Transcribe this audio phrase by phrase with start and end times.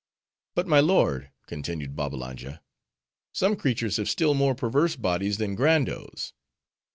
[0.55, 2.63] "But, my lord," continued Babbalanja,
[3.33, 6.33] "some creatures have still more perverse bodies than Grando's.